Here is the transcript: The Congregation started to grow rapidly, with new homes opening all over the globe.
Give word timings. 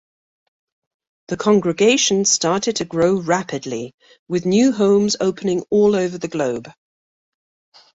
The 1.27 1.37
Congregation 1.37 2.25
started 2.25 2.77
to 2.77 2.85
grow 2.85 3.19
rapidly, 3.21 3.93
with 4.27 4.47
new 4.47 4.71
homes 4.71 5.15
opening 5.19 5.61
all 5.69 5.95
over 5.95 6.17
the 6.17 6.27
globe. 6.27 6.71